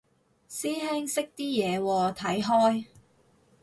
[0.49, 2.87] 師兄識啲嘢喎，睇開？